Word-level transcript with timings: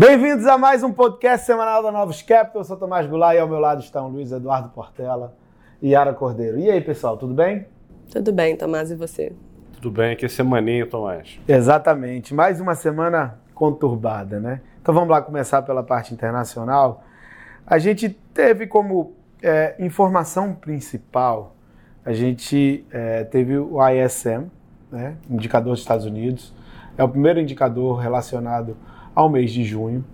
Bem-vindos 0.00 0.46
a 0.46 0.56
mais 0.56 0.82
um 0.82 0.90
podcast 0.90 1.44
semanal 1.44 1.82
da 1.82 1.92
Novos 1.92 2.22
Capital. 2.22 2.62
Eu 2.62 2.64
sou 2.64 2.74
Tomás 2.74 3.06
Goulart 3.06 3.36
e 3.36 3.38
ao 3.38 3.46
meu 3.46 3.58
lado 3.58 3.82
estão 3.82 4.08
Luiz 4.08 4.32
Eduardo 4.32 4.70
Portela 4.70 5.36
e 5.82 5.90
Yara 5.90 6.14
Cordeiro. 6.14 6.58
E 6.58 6.70
aí, 6.70 6.80
pessoal, 6.80 7.18
tudo 7.18 7.34
bem? 7.34 7.66
Tudo 8.10 8.32
bem, 8.32 8.56
Tomás, 8.56 8.90
e 8.90 8.96
você? 8.96 9.30
Tudo 9.74 9.90
bem, 9.90 10.12
aqui 10.12 10.24
é 10.24 10.28
semaninha, 10.30 10.86
Tomás. 10.86 11.38
Exatamente, 11.46 12.32
mais 12.32 12.62
uma 12.62 12.74
semana 12.74 13.38
conturbada, 13.54 14.40
né? 14.40 14.62
Então 14.80 14.94
vamos 14.94 15.10
lá 15.10 15.20
começar 15.20 15.60
pela 15.60 15.82
parte 15.82 16.14
internacional. 16.14 17.04
A 17.66 17.76
gente 17.76 18.08
teve 18.08 18.66
como 18.66 19.12
é, 19.42 19.76
informação 19.78 20.54
principal, 20.54 21.54
a 22.06 22.14
gente 22.14 22.86
é, 22.90 23.24
teve 23.24 23.58
o 23.58 23.76
ISM, 23.86 24.50
né, 24.90 25.16
indicador 25.28 25.74
dos 25.74 25.80
Estados 25.80 26.06
Unidos, 26.06 26.54
é 26.96 27.04
o 27.04 27.08
primeiro 27.10 27.38
indicador 27.38 27.98
relacionado 27.98 28.78
ao 29.14 29.28
mês 29.28 29.50
de 29.50 29.64
junho. 29.64 30.04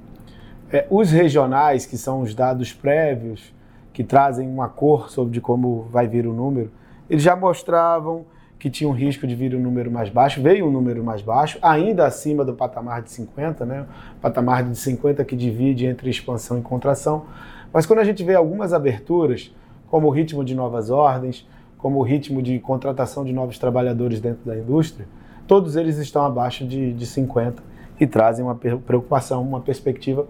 É, 0.73 0.87
os 0.91 1.11
regionais, 1.11 1.87
que 1.87 1.97
são 1.97 2.23
os 2.23 2.35
dados 2.35 2.73
prévios, 2.73 3.55
que 3.93 4.03
trazem 4.05 4.49
uma 4.49 4.69
cor 4.69 5.11
sobre 5.11 5.41
como 5.41 5.87
vai 5.91 6.07
vir 6.07 6.27
o 6.27 6.33
número, 6.33 6.71
eles 7.09 7.23
já 7.23 7.37
mostravam 7.37 8.25
que 8.59 8.69
tinha 8.71 8.89
um 8.89 8.93
risco 8.93 9.27
de 9.27 9.35
vir 9.35 9.55
um 9.55 9.61
número 9.61 9.91
mais 9.91 10.09
baixo, 10.09 10.43
veio 10.43 10.67
um 10.67 10.71
número 10.71 11.05
mais 11.05 11.23
baixo, 11.23 11.59
ainda 11.63 12.07
acima 12.07 12.45
do 12.45 12.55
patamar 12.55 13.03
de 13.03 13.11
50, 13.11 13.65
né? 13.65 13.87
patamar 14.21 14.65
de 14.65 14.77
50 14.77 15.25
que 15.25 15.37
divide 15.37 15.87
entre 15.87 16.11
expansão 16.11 16.59
e 16.59 16.63
contração. 16.63 17.27
Mas 17.73 17.87
quando 17.87 18.01
a 18.01 18.05
gente 18.05 18.25
vê 18.25 18.35
algumas 18.35 18.73
aberturas, 18.73 19.55
como 19.89 20.09
o 20.09 20.11
ritmo 20.11 20.45
de 20.45 20.55
novas 20.55 20.91
ordens, 20.91 21.47
como 21.79 21.99
o 21.99 22.03
ritmo 22.03 22.43
de 22.43 22.59
contratação 22.59 23.25
de 23.25 23.33
novos 23.33 23.59
trabalhadores 23.59 24.21
dentro 24.21 24.45
da 24.45 24.57
indústria, 24.57 25.07
todos 25.47 25.77
eles 25.77 25.99
estão 25.99 26.25
abaixo 26.25 26.67
de, 26.67 26.93
de 26.93 27.07
50 27.07 27.63
e 27.99 28.07
trazem 28.07 28.45
uma 28.45 28.55
preocupação, 28.55 29.43
uma 29.43 29.61
perspectiva 29.61 30.27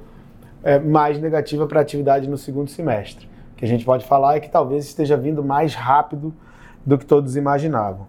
é, 0.62 0.78
mais 0.78 1.18
negativa 1.18 1.66
para 1.66 1.80
a 1.80 1.82
atividade 1.82 2.28
no 2.28 2.38
segundo 2.38 2.70
semestre. 2.70 3.28
O 3.52 3.56
que 3.56 3.64
a 3.64 3.68
gente 3.68 3.84
pode 3.84 4.04
falar 4.04 4.36
é 4.36 4.40
que 4.40 4.50
talvez 4.50 4.84
esteja 4.84 5.16
vindo 5.16 5.42
mais 5.42 5.74
rápido 5.74 6.34
do 6.84 6.96
que 6.98 7.04
todos 7.04 7.36
imaginavam. 7.36 8.06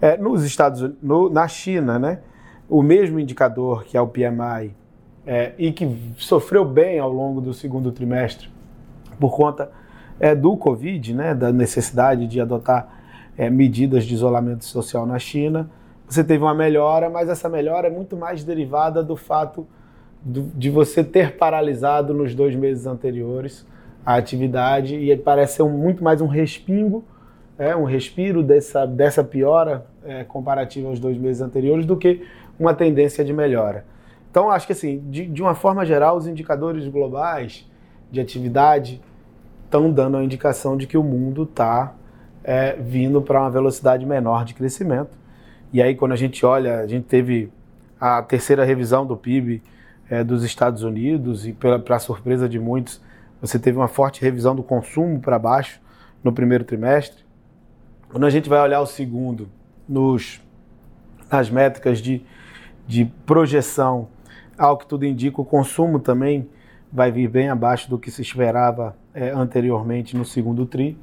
É, 0.00 0.16
nos 0.16 0.44
Estados 0.44 0.92
no, 1.02 1.28
na 1.28 1.46
China, 1.48 1.98
né, 1.98 2.20
o 2.68 2.82
mesmo 2.82 3.18
indicador 3.18 3.84
que 3.84 3.96
é 3.96 4.00
o 4.00 4.06
PMI 4.06 4.74
é, 5.26 5.52
e 5.58 5.72
que 5.72 6.14
sofreu 6.16 6.64
bem 6.64 6.98
ao 6.98 7.12
longo 7.12 7.40
do 7.40 7.54
segundo 7.54 7.90
trimestre 7.92 8.48
por 9.18 9.34
conta 9.34 9.70
é, 10.18 10.34
do 10.34 10.56
Covid, 10.56 11.14
né, 11.14 11.34
da 11.34 11.52
necessidade 11.52 12.26
de 12.26 12.40
adotar 12.40 12.88
é, 13.36 13.50
medidas 13.50 14.04
de 14.04 14.14
isolamento 14.14 14.64
social 14.64 15.06
na 15.06 15.18
China, 15.18 15.70
você 16.08 16.22
teve 16.22 16.42
uma 16.42 16.54
melhora, 16.54 17.08
mas 17.08 17.28
essa 17.28 17.48
melhora 17.48 17.88
é 17.88 17.90
muito 17.90 18.16
mais 18.16 18.44
derivada 18.44 19.02
do 19.02 19.16
fato 19.16 19.66
do, 20.22 20.42
de 20.54 20.70
você 20.70 21.02
ter 21.02 21.36
paralisado 21.36 22.14
nos 22.14 22.34
dois 22.34 22.54
meses 22.54 22.86
anteriores 22.86 23.66
a 24.04 24.16
atividade 24.16 24.96
e 24.96 25.16
parece 25.16 25.56
ser 25.56 25.62
um, 25.62 25.70
muito 25.70 26.04
mais 26.04 26.20
um 26.20 26.26
respingo, 26.26 27.04
é, 27.58 27.74
um 27.74 27.84
respiro 27.84 28.42
dessa, 28.42 28.86
dessa 28.86 29.24
piora 29.24 29.86
é, 30.04 30.24
comparativa 30.24 30.88
aos 30.88 31.00
dois 31.00 31.16
meses 31.16 31.40
anteriores 31.40 31.86
do 31.86 31.96
que 31.96 32.22
uma 32.58 32.74
tendência 32.74 33.24
de 33.24 33.32
melhora. 33.32 33.84
Então, 34.30 34.50
acho 34.50 34.66
que 34.66 34.72
assim, 34.72 35.02
de, 35.08 35.26
de 35.26 35.42
uma 35.42 35.54
forma 35.54 35.86
geral, 35.86 36.16
os 36.16 36.26
indicadores 36.26 36.86
globais 36.88 37.68
de 38.10 38.20
atividade 38.20 39.00
estão 39.64 39.90
dando 39.90 40.16
a 40.16 40.24
indicação 40.24 40.76
de 40.76 40.86
que 40.86 40.98
o 40.98 41.02
mundo 41.02 41.44
está 41.44 41.94
é, 42.42 42.72
vindo 42.74 43.22
para 43.22 43.40
uma 43.40 43.50
velocidade 43.50 44.04
menor 44.04 44.44
de 44.44 44.54
crescimento. 44.54 45.16
E 45.74 45.82
aí, 45.82 45.96
quando 45.96 46.12
a 46.12 46.16
gente 46.16 46.46
olha, 46.46 46.78
a 46.78 46.86
gente 46.86 47.02
teve 47.06 47.50
a 48.00 48.22
terceira 48.22 48.64
revisão 48.64 49.04
do 49.04 49.16
PIB 49.16 49.60
é, 50.08 50.22
dos 50.22 50.44
Estados 50.44 50.84
Unidos 50.84 51.48
e, 51.48 51.52
para 51.52 51.98
surpresa 51.98 52.48
de 52.48 52.60
muitos, 52.60 53.02
você 53.40 53.58
teve 53.58 53.76
uma 53.76 53.88
forte 53.88 54.22
revisão 54.22 54.54
do 54.54 54.62
consumo 54.62 55.18
para 55.18 55.36
baixo 55.36 55.80
no 56.22 56.32
primeiro 56.32 56.62
trimestre. 56.62 57.24
Quando 58.08 58.24
a 58.24 58.30
gente 58.30 58.48
vai 58.48 58.60
olhar 58.60 58.80
o 58.82 58.86
segundo, 58.86 59.48
nos, 59.88 60.40
nas 61.28 61.50
métricas 61.50 61.98
de, 61.98 62.22
de 62.86 63.06
projeção, 63.26 64.06
ao 64.56 64.78
que 64.78 64.86
tudo 64.86 65.04
indica, 65.04 65.40
o 65.40 65.44
consumo 65.44 65.98
também 65.98 66.48
vai 66.92 67.10
vir 67.10 67.26
bem 67.26 67.48
abaixo 67.48 67.90
do 67.90 67.98
que 67.98 68.12
se 68.12 68.22
esperava 68.22 68.96
é, 69.12 69.30
anteriormente 69.30 70.16
no 70.16 70.24
segundo 70.24 70.66
TRI. 70.66 70.96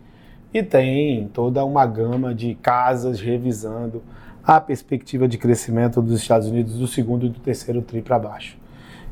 E 0.53 0.63
tem 0.63 1.27
toda 1.27 1.65
uma 1.65 1.85
gama 1.85 2.33
de 2.33 2.55
casas 2.55 3.19
revisando 3.19 4.01
a 4.43 4.59
perspectiva 4.59 5.27
de 5.27 5.37
crescimento 5.37 6.01
dos 6.01 6.19
Estados 6.19 6.47
Unidos 6.47 6.77
do 6.77 6.87
segundo 6.87 7.25
e 7.25 7.29
do 7.29 7.39
terceiro 7.39 7.81
TRI 7.81 8.01
para 8.01 8.17
baixo. 8.17 8.57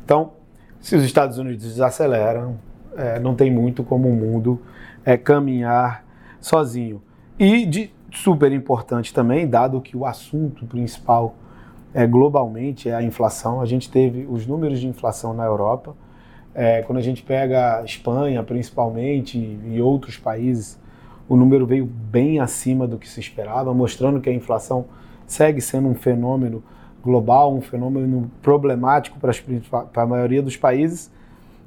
Então, 0.04 0.32
se 0.80 0.96
os 0.96 1.04
Estados 1.04 1.38
Unidos 1.38 1.64
desaceleram, 1.64 2.58
é, 2.96 3.20
não 3.20 3.34
tem 3.34 3.50
muito 3.50 3.84
como 3.84 4.08
o 4.08 4.12
mundo 4.12 4.60
é, 5.04 5.16
caminhar 5.16 6.04
sozinho. 6.40 7.02
E 7.38 7.64
de 7.64 7.90
super 8.12 8.52
importante 8.52 9.14
também, 9.14 9.46
dado 9.48 9.80
que 9.80 9.96
o 9.96 10.04
assunto 10.04 10.66
principal 10.66 11.34
é, 11.94 12.06
globalmente 12.06 12.88
é 12.88 12.94
a 12.94 13.02
inflação, 13.02 13.60
a 13.60 13.66
gente 13.66 13.90
teve 13.90 14.26
os 14.28 14.46
números 14.46 14.80
de 14.80 14.86
inflação 14.86 15.32
na 15.32 15.44
Europa. 15.44 15.94
É, 16.54 16.82
quando 16.82 16.98
a 16.98 17.02
gente 17.02 17.22
pega 17.22 17.78
a 17.78 17.84
Espanha, 17.84 18.42
principalmente, 18.42 19.38
e 19.38 19.80
outros 19.80 20.16
países, 20.16 20.78
o 21.28 21.36
número 21.36 21.64
veio 21.64 21.86
bem 21.86 22.40
acima 22.40 22.86
do 22.88 22.98
que 22.98 23.08
se 23.08 23.20
esperava, 23.20 23.72
mostrando 23.72 24.20
que 24.20 24.28
a 24.28 24.32
inflação 24.32 24.86
segue 25.30 25.60
sendo 25.60 25.88
um 25.88 25.94
fenômeno 25.94 26.60
global, 27.00 27.54
um 27.54 27.60
fenômeno 27.60 28.28
problemático 28.42 29.18
para, 29.20 29.32
a 30.02 30.06
maioria 30.06 30.42
dos 30.42 30.56
países. 30.56 31.10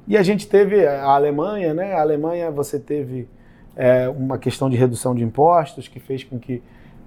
E 0.06 0.18
a 0.18 0.22
gente 0.22 0.46
teve 0.46 0.86
a 0.86 1.04
Alemanha, 1.04 1.72
né? 1.72 1.94
A 1.94 2.02
Alemanha 2.02 2.50
você 2.50 2.78
teve 2.78 3.26
é, 3.74 4.06
uma 4.08 4.36
questão 4.36 4.68
de 4.68 4.76
redução 4.76 5.14
de 5.14 5.24
impostos 5.24 5.88
que 5.88 5.98
fez 5.98 6.22
com 6.22 6.38
que 6.38 6.62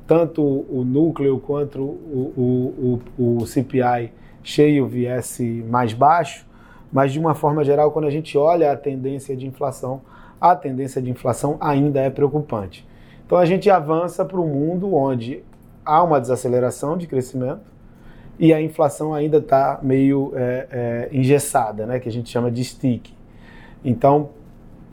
tanto 0.07 0.41
o 0.41 0.83
núcleo 0.83 1.39
quanto 1.39 1.79
o, 1.79 2.33
o, 2.35 3.01
o, 3.19 3.37
o 3.41 3.45
CPI 3.45 4.11
cheio 4.41 4.87
viesse 4.87 5.63
mais 5.69 5.93
baixo, 5.93 6.47
mas 6.91 7.13
de 7.13 7.19
uma 7.19 7.35
forma 7.35 7.63
geral, 7.63 7.91
quando 7.91 8.05
a 8.05 8.09
gente 8.11 8.35
olha 8.35 8.71
a 8.71 8.75
tendência 8.75 9.35
de 9.35 9.45
inflação, 9.45 10.01
a 10.41 10.55
tendência 10.55 11.01
de 11.01 11.11
inflação 11.11 11.57
ainda 11.59 11.99
é 11.99 12.09
preocupante. 12.09 12.87
Então 13.25 13.37
a 13.37 13.45
gente 13.45 13.69
avança 13.69 14.25
para 14.25 14.39
um 14.39 14.47
mundo 14.47 14.95
onde 14.95 15.43
há 15.87 16.03
uma 16.03 16.19
desaceleração 16.19 16.97
de 16.97 17.07
crescimento 17.07 17.61
e 18.37 18.53
a 18.53 18.61
inflação 18.61 19.13
ainda 19.13 19.37
está 19.37 19.79
meio 19.81 20.33
é, 20.35 20.67
é, 20.69 21.09
engessada, 21.11 21.85
né, 21.85 21.99
que 21.99 22.09
a 22.09 22.11
gente 22.11 22.29
chama 22.29 22.51
de 22.51 22.63
stick. 22.63 23.09
Então, 23.83 24.29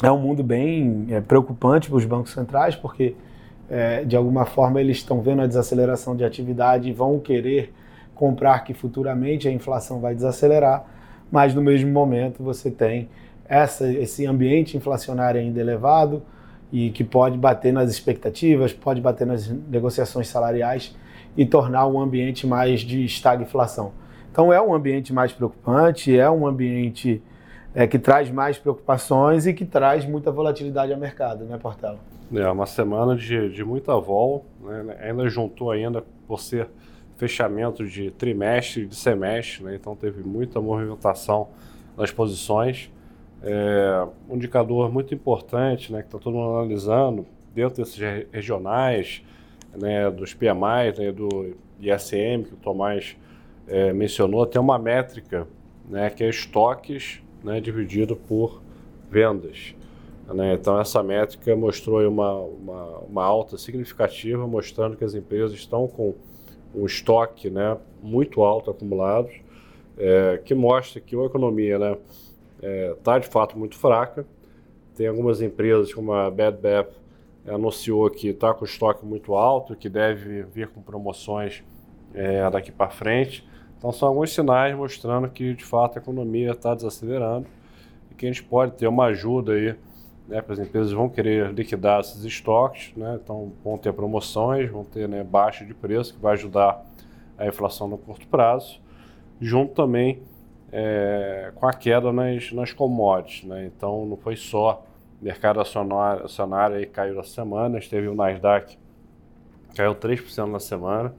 é 0.02 0.10
um 0.10 0.18
mundo 0.18 0.42
bem 0.42 1.06
é, 1.10 1.20
preocupante 1.20 1.88
para 1.88 1.96
os 1.96 2.04
bancos 2.04 2.32
centrais, 2.32 2.76
porque, 2.76 3.14
é, 3.68 4.04
de 4.04 4.16
alguma 4.16 4.46
forma, 4.46 4.80
eles 4.80 4.98
estão 4.98 5.20
vendo 5.20 5.42
a 5.42 5.46
desaceleração 5.46 6.16
de 6.16 6.24
atividade 6.24 6.88
e 6.88 6.92
vão 6.92 7.18
querer 7.18 7.74
comprar 8.14 8.60
que 8.60 8.72
futuramente 8.72 9.48
a 9.48 9.50
inflação 9.50 10.00
vai 10.00 10.14
desacelerar, 10.14 10.84
mas, 11.30 11.54
no 11.54 11.60
mesmo 11.60 11.90
momento, 11.90 12.42
você 12.42 12.70
tem 12.70 13.08
essa, 13.46 13.90
esse 13.92 14.24
ambiente 14.26 14.76
inflacionário 14.76 15.40
ainda 15.40 15.60
elevado, 15.60 16.22
e 16.74 16.90
que 16.90 17.04
pode 17.04 17.38
bater 17.38 17.72
nas 17.72 17.88
expectativas, 17.88 18.72
pode 18.72 19.00
bater 19.00 19.24
nas 19.24 19.48
negociações 19.48 20.26
salariais 20.26 20.92
e 21.36 21.46
tornar 21.46 21.86
um 21.86 22.00
ambiente 22.00 22.48
mais 22.48 22.80
de 22.80 23.04
estagflação. 23.04 23.92
Então 24.32 24.52
é 24.52 24.60
um 24.60 24.74
ambiente 24.74 25.12
mais 25.12 25.32
preocupante, 25.32 26.18
é 26.18 26.28
um 26.28 26.44
ambiente 26.44 27.22
é, 27.72 27.86
que 27.86 27.96
traz 27.96 28.28
mais 28.28 28.58
preocupações 28.58 29.46
e 29.46 29.54
que 29.54 29.64
traz 29.64 30.04
muita 30.04 30.32
volatilidade 30.32 30.92
ao 30.92 30.98
mercado, 30.98 31.44
né, 31.44 31.56
Portela? 31.58 32.00
É 32.34 32.50
uma 32.50 32.66
semana 32.66 33.14
de, 33.14 33.50
de 33.50 33.64
muita 33.64 33.96
vol, 34.00 34.44
né? 34.60 34.96
ainda 35.00 35.28
juntou 35.28 35.70
ainda 35.70 36.02
por 36.26 36.40
ser 36.40 36.68
fechamento 37.16 37.86
de 37.86 38.10
trimestre 38.10 38.84
de 38.84 38.96
semestre, 38.96 39.62
né? 39.62 39.76
então 39.76 39.94
teve 39.94 40.24
muita 40.24 40.60
movimentação 40.60 41.50
nas 41.96 42.10
posições. 42.10 42.90
É, 43.46 44.06
um 44.28 44.36
indicador 44.36 44.90
muito 44.90 45.14
importante, 45.14 45.92
né, 45.92 46.00
que 46.00 46.08
está 46.08 46.18
todo 46.18 46.34
mundo 46.34 46.56
analisando, 46.56 47.26
dentro 47.54 47.82
desses 47.82 47.98
regionais, 48.32 49.22
né, 49.76 50.10
dos 50.10 50.32
PMI, 50.32 50.98
né, 50.98 51.12
do 51.12 51.54
ISM, 51.78 52.44
que 52.44 52.54
o 52.54 52.56
Tomás 52.56 53.16
é, 53.68 53.92
mencionou, 53.92 54.46
tem 54.46 54.60
uma 54.60 54.78
métrica 54.78 55.46
né, 55.88 56.08
que 56.10 56.24
é 56.24 56.28
estoques 56.28 57.20
né, 57.42 57.60
dividido 57.60 58.16
por 58.16 58.62
vendas. 59.10 59.74
Né? 60.26 60.54
Então, 60.54 60.80
essa 60.80 61.02
métrica 61.02 61.54
mostrou 61.54 62.00
uma, 62.08 62.32
uma, 62.32 62.98
uma, 63.00 63.24
alta 63.24 63.58
significativa, 63.58 64.46
mostrando 64.46 64.96
que 64.96 65.04
as 65.04 65.14
empresas 65.14 65.52
estão 65.52 65.86
com 65.86 66.14
um 66.74 66.86
estoque 66.86 67.50
né, 67.50 67.76
muito 68.02 68.42
alto 68.42 68.70
acumulado, 68.70 69.28
é, 69.98 70.40
que 70.44 70.54
mostra 70.54 71.00
que 71.00 71.14
a 71.14 71.24
economia 71.24 71.78
né, 71.78 71.96
está 72.64 72.66
é, 72.66 72.94
tá, 72.94 73.18
de 73.18 73.28
fato 73.28 73.58
muito 73.58 73.76
fraca. 73.76 74.26
Tem 74.96 75.06
algumas 75.06 75.42
empresas, 75.42 75.92
como 75.92 76.12
a 76.12 76.30
Bad 76.30 76.58
Bath, 76.58 76.94
anunciou 77.46 78.08
que 78.10 78.28
está 78.28 78.54
com 78.54 78.64
estoque 78.64 79.04
muito 79.04 79.34
alto, 79.34 79.76
que 79.76 79.88
deve 79.88 80.44
vir 80.44 80.68
com 80.68 80.80
promoções 80.80 81.62
é, 82.14 82.48
daqui 82.48 82.72
para 82.72 82.90
frente. 82.90 83.46
Então 83.76 83.92
são 83.92 84.08
alguns 84.08 84.32
sinais 84.32 84.74
mostrando 84.74 85.28
que 85.28 85.52
de 85.52 85.64
fato 85.64 85.98
a 85.98 86.02
economia 86.02 86.52
está 86.52 86.74
desacelerando 86.74 87.46
e 88.10 88.14
que 88.14 88.24
a 88.24 88.28
gente 88.28 88.42
pode 88.42 88.72
ter 88.72 88.86
uma 88.86 89.06
ajuda 89.06 89.52
aí, 89.52 89.74
né, 90.26 90.42
as 90.48 90.58
empresas 90.58 90.92
vão 90.92 91.06
querer 91.06 91.52
liquidar 91.52 92.00
esses 92.00 92.24
estoques, 92.24 92.94
né, 92.96 93.18
então 93.22 93.52
vão 93.62 93.76
ter 93.76 93.92
promoções, 93.92 94.70
vão 94.70 94.84
ter 94.84 95.06
né, 95.06 95.22
baixa 95.22 95.66
de 95.66 95.74
preço 95.74 96.14
que 96.14 96.20
vai 96.20 96.32
ajudar 96.32 96.82
a 97.36 97.46
inflação 97.46 97.86
no 97.86 97.98
curto 97.98 98.26
prazo, 98.26 98.80
junto 99.38 99.74
também 99.74 100.22
é, 100.76 101.52
com 101.54 101.68
a 101.68 101.72
queda 101.72 102.12
nas, 102.12 102.50
nas 102.50 102.72
commodities. 102.72 103.44
Né? 103.44 103.66
Então 103.66 104.04
não 104.04 104.16
foi 104.16 104.34
só 104.34 104.84
mercado 105.22 105.60
acionário, 105.60 106.76
aí 106.76 106.84
caiu 106.84 107.14
na 107.14 107.22
semana, 107.22 107.78
teve 107.78 108.08
o 108.08 108.14
Nasdaq 108.14 108.76
caiu 109.74 109.94
3% 109.94 110.46
na 110.50 110.60
semana, 110.60 111.14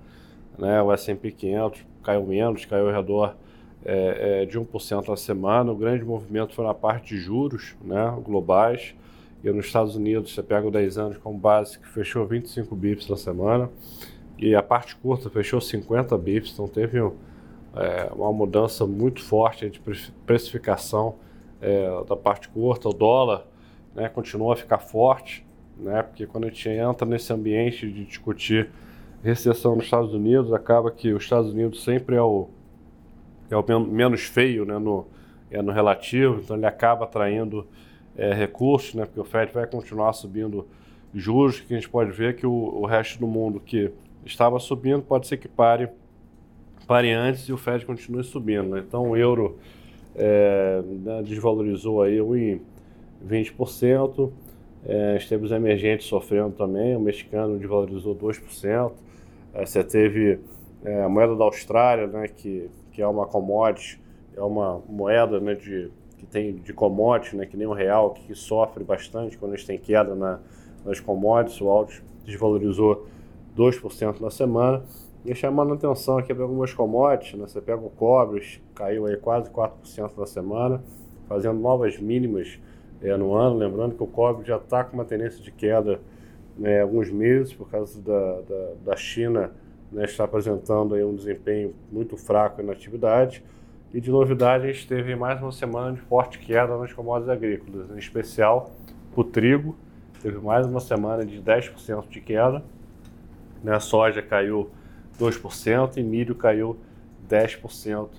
né? 0.57 0.81
o 0.81 0.91
S&P 0.91 1.31
500 1.31 1.85
caiu 2.03 2.25
menos, 2.25 2.65
caiu 2.65 2.87
ao 2.87 2.93
redor 2.93 3.35
é, 3.83 4.43
é, 4.43 4.45
de 4.45 4.59
1% 4.59 5.07
na 5.07 5.15
semana. 5.15 5.71
O 5.71 5.75
grande 5.75 6.03
movimento 6.03 6.53
foi 6.53 6.65
na 6.65 6.73
parte 6.73 7.15
de 7.15 7.21
juros 7.21 7.75
né, 7.81 8.13
globais. 8.23 8.93
E 9.43 9.51
nos 9.51 9.67
Estados 9.67 9.95
Unidos, 9.95 10.33
você 10.33 10.41
pega 10.41 10.67
o 10.67 10.71
10 10.71 10.97
anos 10.97 11.17
como 11.17 11.37
base, 11.37 11.77
que 11.77 11.87
fechou 11.87 12.25
25 12.25 12.75
bips 12.75 13.07
na 13.07 13.17
semana. 13.17 13.69
E 14.37 14.55
a 14.55 14.63
parte 14.63 14.95
curta 14.95 15.29
fechou 15.29 15.61
50 15.61 16.17
bips, 16.17 16.53
então 16.53 16.67
teve 16.67 16.99
é, 17.75 18.09
uma 18.13 18.31
mudança 18.31 18.85
muito 18.85 19.21
forte 19.21 19.69
de 19.69 19.81
precificação 20.25 21.15
é, 21.61 22.03
da 22.07 22.15
parte 22.15 22.47
curta. 22.49 22.89
O 22.89 22.93
dólar 22.93 23.45
né, 23.93 24.07
continua 24.09 24.53
a 24.53 24.57
ficar 24.57 24.79
forte, 24.79 25.45
né, 25.77 26.03
porque 26.03 26.25
quando 26.25 26.45
a 26.45 26.47
gente 26.47 26.69
entra 26.69 27.05
nesse 27.05 27.31
ambiente 27.33 27.91
de 27.91 28.05
discutir 28.05 28.69
recessão 29.23 29.75
nos 29.75 29.85
Estados 29.85 30.13
Unidos, 30.13 30.53
acaba 30.53 30.91
que 30.91 31.11
os 31.13 31.23
Estados 31.23 31.51
Unidos 31.51 31.83
sempre 31.83 32.15
é 32.15 32.21
o, 32.21 32.47
é 33.49 33.57
o 33.57 33.79
menos 33.79 34.21
feio 34.21 34.65
né, 34.65 34.77
no, 34.77 35.07
é 35.49 35.61
no 35.61 35.71
relativo, 35.71 36.41
então 36.41 36.55
ele 36.55 36.65
acaba 36.65 37.05
atraindo 37.05 37.67
é, 38.15 38.33
recursos, 38.33 38.93
né, 38.93 39.05
porque 39.05 39.19
o 39.19 39.25
Fed 39.25 39.51
vai 39.51 39.65
continuar 39.65 40.13
subindo 40.13 40.67
juros, 41.13 41.59
que 41.59 41.73
a 41.73 41.77
gente 41.77 41.89
pode 41.89 42.11
ver 42.11 42.35
que 42.35 42.45
o, 42.45 42.51
o 42.51 42.85
resto 42.85 43.19
do 43.19 43.27
mundo 43.27 43.59
que 43.59 43.91
estava 44.25 44.59
subindo 44.59 45.01
pode 45.01 45.27
ser 45.27 45.37
que 45.37 45.47
pare, 45.47 45.89
pare 46.85 47.11
antes 47.11 47.47
e 47.49 47.53
o 47.53 47.57
Fed 47.57 47.85
continue 47.85 48.23
subindo. 48.23 48.69
Né? 48.69 48.83
Então 48.87 49.09
o 49.09 49.17
euro 49.17 49.57
é, 50.15 50.81
né, 50.85 51.21
desvalorizou 51.23 52.01
aí 52.01 52.19
20%, 53.27 54.31
é, 54.87 55.17
teve 55.27 55.45
os 55.45 55.51
emergentes 55.51 56.07
sofrendo 56.07 56.51
também, 56.51 56.95
o 56.95 56.99
mexicano 56.99 57.57
desvalorizou 57.57 58.15
2%, 58.15 58.91
é, 59.53 59.65
você 59.65 59.83
teve 59.83 60.39
é, 60.83 61.03
a 61.03 61.09
moeda 61.09 61.35
da 61.35 61.43
Austrália, 61.43 62.07
né, 62.07 62.27
que, 62.27 62.69
que 62.91 63.01
é 63.01 63.07
uma 63.07 63.25
commodity, 63.25 63.99
é 64.35 64.41
uma 64.41 64.81
moeda 64.87 65.39
né, 65.39 65.55
de, 65.55 65.89
que 66.17 66.25
tem 66.25 66.55
de 66.55 66.73
commodity, 66.73 67.35
né, 67.35 67.45
que 67.45 67.57
nem 67.57 67.65
o 67.65 67.73
real, 67.73 68.11
que, 68.11 68.27
que 68.27 68.35
sofre 68.35 68.83
bastante 68.83 69.37
quando 69.37 69.53
a 69.53 69.55
gente 69.55 69.65
tem 69.65 69.79
queda 69.79 70.13
na, 70.13 70.39
nas 70.85 70.99
commodities. 70.99 71.59
O 71.61 71.69
Altos 71.69 72.01
desvalorizou 72.25 73.07
2% 73.57 74.19
na 74.19 74.29
semana. 74.29 74.83
Chamando 75.33 75.71
a 75.71 75.75
atenção 75.75 76.17
aqui 76.19 76.33
para 76.33 76.43
algumas 76.43 76.73
commodities, 76.73 77.39
né, 77.39 77.47
você 77.47 77.59
pega 77.59 77.81
o 77.81 77.89
cobre, 77.89 78.61
caiu 78.75 79.07
aí 79.07 79.17
quase 79.17 79.49
4% 79.49 80.17
na 80.17 80.25
semana, 80.25 80.83
fazendo 81.27 81.59
novas 81.59 81.99
mínimas 81.99 82.59
é, 83.01 83.17
no 83.17 83.33
ano. 83.33 83.57
Lembrando 83.57 83.95
que 83.95 84.03
o 84.03 84.07
cobre 84.07 84.45
já 84.45 84.57
está 84.57 84.83
com 84.83 84.93
uma 84.93 85.05
tendência 85.05 85.43
de 85.43 85.51
queda 85.51 85.99
né, 86.57 86.81
alguns 86.81 87.09
meses, 87.09 87.53
por 87.53 87.69
causa 87.69 88.01
da, 88.01 88.41
da, 88.41 88.71
da 88.85 88.95
China 88.95 89.51
né, 89.91 90.05
está 90.05 90.25
apresentando 90.25 90.95
aí 90.95 91.03
um 91.03 91.15
desempenho 91.15 91.73
muito 91.91 92.17
fraco 92.17 92.61
na 92.61 92.73
atividade. 92.73 93.43
E 93.93 94.01
de 94.01 94.11
novidade, 94.11 94.67
a 94.67 94.71
gente 94.71 94.87
teve 94.87 95.15
mais 95.15 95.41
uma 95.41 95.51
semana 95.51 95.93
de 95.95 96.01
forte 96.01 96.37
queda 96.37 96.77
nas 96.77 96.91
commodities 96.91 97.29
agrícolas, 97.29 97.89
em 97.89 97.97
especial 97.97 98.71
o 99.15 99.23
trigo, 99.23 99.75
teve 100.21 100.37
mais 100.39 100.67
uma 100.67 100.81
semana 100.81 101.25
de 101.25 101.41
10% 101.41 102.09
de 102.09 102.19
queda. 102.19 102.61
Né, 103.63 103.73
a 103.73 103.79
soja 103.79 104.21
caiu 104.21 104.69
2% 105.19 105.97
e 105.97 106.03
milho 106.03 106.35
caiu 106.35 106.77
10% 107.29 108.09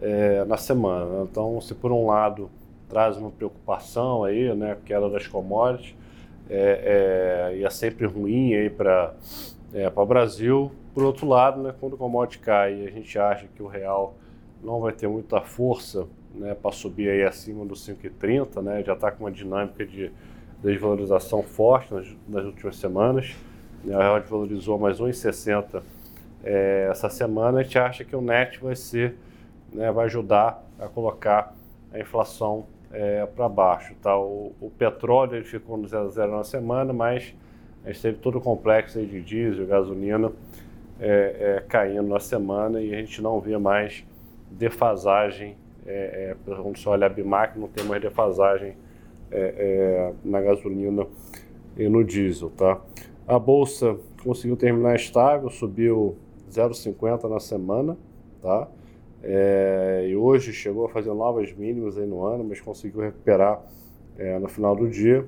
é, 0.00 0.44
na 0.44 0.56
semana. 0.56 1.26
Então, 1.30 1.60
se 1.60 1.74
por 1.74 1.92
um 1.92 2.06
lado 2.06 2.50
traz 2.88 3.16
uma 3.16 3.30
preocupação 3.30 4.24
aí, 4.24 4.54
né, 4.54 4.76
queda 4.84 5.08
das 5.08 5.26
commodities, 5.26 5.94
é, 6.48 7.50
é, 7.52 7.58
e 7.58 7.64
é 7.64 7.70
sempre 7.70 8.06
ruim 8.06 8.54
aí 8.54 8.70
para 8.70 9.14
é, 9.74 9.90
o 9.94 10.06
Brasil. 10.06 10.70
Por 10.94 11.02
outro 11.02 11.26
lado, 11.26 11.62
né, 11.62 11.74
quando 11.78 11.94
o 11.94 11.96
commodity 11.96 12.38
cai 12.38 12.74
e 12.74 12.86
a 12.86 12.90
gente 12.90 13.18
acha 13.18 13.46
que 13.54 13.62
o 13.62 13.66
real 13.66 14.14
não 14.62 14.80
vai 14.80 14.92
ter 14.92 15.08
muita 15.08 15.40
força 15.40 16.06
né, 16.34 16.54
para 16.54 16.72
subir 16.72 17.08
aí 17.08 17.24
acima 17.24 17.64
dos 17.64 17.86
5,30, 17.86 18.62
né, 18.62 18.82
já 18.84 18.92
está 18.94 19.10
com 19.10 19.24
uma 19.24 19.32
dinâmica 19.32 19.84
de 19.84 20.10
desvalorização 20.62 21.42
forte 21.42 21.92
nas, 21.92 22.06
nas 22.28 22.44
últimas 22.44 22.76
semanas. 22.76 23.34
Né, 23.84 23.94
o 23.96 23.98
real 23.98 24.20
desvalorizou 24.20 24.78
mais 24.78 24.98
1,60 24.98 25.82
é, 26.46 26.86
essa 26.88 27.10
semana. 27.10 27.58
A 27.58 27.62
gente 27.64 27.78
acha 27.78 28.04
que 28.04 28.14
o 28.14 28.20
net 28.20 28.62
vai 28.62 28.76
ser, 28.76 29.16
né, 29.72 29.90
vai 29.90 30.06
ajudar 30.06 30.64
a 30.78 30.86
colocar 30.86 31.54
a 31.92 31.98
inflação 31.98 32.66
é, 32.92 33.26
para 33.26 33.48
baixo. 33.48 33.94
Tá? 34.00 34.16
O, 34.16 34.52
o, 34.60 34.70
petróleo 34.70 35.34
ele 35.34 35.44
ficou 35.44 35.76
no 35.76 35.88
0 35.88 36.06
a 36.06 36.08
0 36.08 36.36
na 36.36 36.44
semana, 36.44 36.92
mas 36.92 37.34
a 37.84 37.88
gente 37.88 38.00
teve 38.00 38.18
todo 38.18 38.38
o 38.38 38.40
complexo 38.40 39.04
de 39.04 39.20
diesel, 39.20 39.66
gasolina 39.66 40.30
é, 41.00 41.58
é, 41.58 41.64
caindo 41.68 42.08
na 42.08 42.20
semana 42.20 42.80
e 42.80 42.94
a 42.94 42.98
gente 42.98 43.20
não 43.20 43.40
vê 43.40 43.58
mais 43.58 44.04
defasagem. 44.50 45.56
É, 45.84 46.36
é, 46.46 46.54
quando 46.54 46.78
você 46.78 46.88
olha 46.88 47.06
a 47.06 47.08
BIMAC, 47.08 47.58
não 47.58 47.68
tem 47.68 47.84
mais 47.84 48.00
defasagem 48.00 48.74
na 50.24 50.40
gasolina 50.40 51.04
e 51.76 51.88
no 51.88 52.04
diesel. 52.04 52.50
Tá? 52.56 52.80
A 53.26 53.38
bolsa 53.40 53.96
conseguiu 54.22 54.56
terminar 54.56 54.94
estável, 54.94 55.50
subiu 55.50 56.16
0,50 56.50 57.28
na 57.28 57.40
semana. 57.40 57.96
Tá? 58.40 58.68
É, 59.22 60.06
e 60.08 60.16
hoje 60.16 60.52
chegou 60.52 60.86
a 60.86 60.88
fazer 60.88 61.12
novas 61.12 61.52
mínimas 61.52 61.98
aí 61.98 62.06
no 62.06 62.24
ano, 62.24 62.44
mas 62.44 62.60
conseguiu 62.60 63.00
recuperar 63.00 63.60
é, 64.18 64.38
no 64.38 64.48
final 64.48 64.76
do 64.76 64.88
dia. 64.88 65.26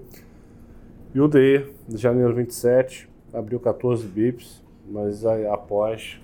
E 1.15 1.21
o 1.21 1.27
DE 1.27 1.67
de 1.89 1.97
janeiro 1.97 2.35
27 2.35 3.09
abriu 3.33 3.59
14 3.59 4.07
bips, 4.07 4.63
mas 4.89 5.25
aí, 5.25 5.47
após 5.47 6.21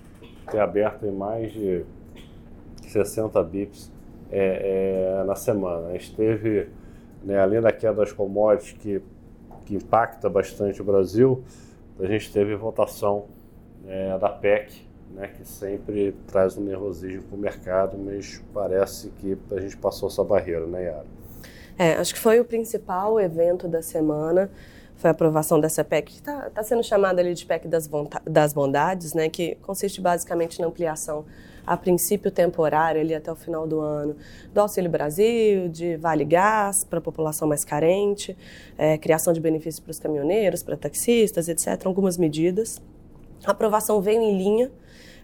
ter 0.49 0.59
aberto 0.59 1.05
em 1.05 1.11
mais 1.11 1.51
de 1.51 1.83
60 2.87 3.43
bips 3.43 3.91
é, 4.31 5.19
é, 5.19 5.23
na 5.23 5.35
semana. 5.35 5.87
A 5.87 5.91
gente 5.93 6.15
teve, 6.15 6.67
né, 7.23 7.39
além 7.39 7.61
da 7.61 7.71
queda 7.71 7.95
das 7.95 8.11
commodities 8.11 8.73
que, 8.73 9.01
que 9.65 9.75
impacta 9.75 10.29
bastante 10.29 10.81
o 10.81 10.85
Brasil, 10.85 11.43
a 11.99 12.05
gente 12.05 12.31
teve 12.31 12.55
votação 12.55 13.25
é, 13.87 14.17
da 14.17 14.29
PEC 14.29 14.85
né, 15.15 15.29
que 15.29 15.47
sempre 15.47 16.13
traz 16.27 16.57
um 16.57 16.61
nervosismo 16.61 17.23
para 17.23 17.35
o 17.35 17.39
mercado, 17.39 17.97
mas 17.97 18.41
parece 18.53 19.09
que 19.21 19.37
a 19.51 19.59
gente 19.59 19.77
passou 19.77 20.09
essa 20.09 20.23
barreira, 20.23 20.67
né, 20.67 20.83
Yara? 20.83 21.05
É, 21.77 21.93
acho 21.93 22.13
que 22.13 22.19
foi 22.19 22.39
o 22.39 22.45
principal 22.45 23.19
evento 23.19 23.67
da 23.67 23.81
semana, 23.81 24.49
foi 24.97 25.09
a 25.09 25.11
aprovação 25.11 25.59
dessa 25.59 25.83
PEC, 25.83 26.11
que 26.11 26.19
está 26.19 26.49
tá 26.49 26.63
sendo 26.63 26.83
chamada 26.83 27.21
ali 27.21 27.33
de 27.33 27.45
PEC 27.45 27.67
das, 27.67 27.89
das 28.25 28.53
bondades, 28.53 29.13
né, 29.13 29.29
que 29.29 29.55
consiste 29.61 30.01
basicamente 30.01 30.59
na 30.59 30.67
ampliação 30.67 31.25
a 31.65 31.75
princípio 31.75 32.29
temporária 32.29 33.01
ali 33.01 33.15
até 33.15 33.31
o 33.31 33.35
final 33.35 33.67
do 33.67 33.79
ano, 33.79 34.15
do 34.53 34.61
Auxílio 34.61 34.89
Brasil, 34.89 35.67
de 35.67 35.97
Vale 35.97 36.23
Gás 36.23 36.83
para 36.83 36.99
a 36.99 37.01
população 37.01 37.47
mais 37.47 37.65
carente, 37.65 38.37
é, 38.77 38.97
criação 38.97 39.33
de 39.33 39.39
benefícios 39.39 39.79
para 39.79 39.91
os 39.91 39.99
caminhoneiros, 39.99 40.61
para 40.61 40.77
taxistas, 40.77 41.49
etc. 41.49 41.85
Algumas 41.85 42.17
medidas. 42.17 42.79
A 43.43 43.51
aprovação 43.51 44.01
veio 44.01 44.21
em 44.21 44.37
linha 44.37 44.71